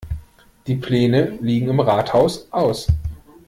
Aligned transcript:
Die 0.65 0.77
Pläne 0.77 1.37
liegen 1.41 1.69
im 1.69 1.79
Rathaus 1.79 2.47
aus. 2.51 2.87